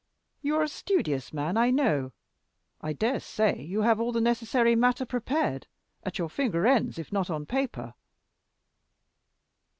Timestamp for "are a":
0.55-0.67